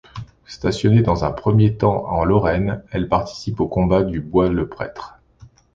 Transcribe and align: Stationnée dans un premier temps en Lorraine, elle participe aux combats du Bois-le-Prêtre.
Stationnée 0.47 1.03
dans 1.03 1.25
un 1.25 1.31
premier 1.31 1.77
temps 1.77 2.07
en 2.07 2.23
Lorraine, 2.25 2.83
elle 2.89 3.07
participe 3.07 3.59
aux 3.59 3.67
combats 3.67 4.01
du 4.01 4.19
Bois-le-Prêtre. 4.19 5.19